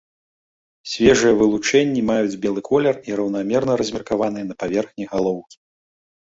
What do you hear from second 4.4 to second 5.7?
на паверхні галоўкі.